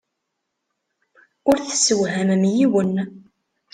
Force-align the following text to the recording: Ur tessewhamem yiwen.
Ur 1.49 1.57
tessewhamem 1.67 2.43
yiwen. 2.55 2.93